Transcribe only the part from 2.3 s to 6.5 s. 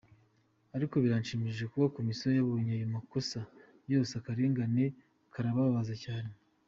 yabonye ayo makosa ryose akarengane karababaza cyanee.